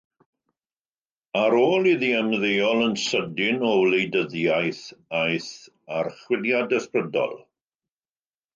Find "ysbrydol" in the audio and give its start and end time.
6.81-7.41